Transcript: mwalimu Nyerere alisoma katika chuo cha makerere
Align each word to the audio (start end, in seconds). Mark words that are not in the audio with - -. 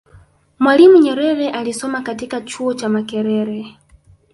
mwalimu 0.59 0.97
Nyerere 0.97 1.49
alisoma 1.49 2.01
katika 2.01 2.41
chuo 2.41 2.73
cha 2.73 2.89
makerere 2.89 3.77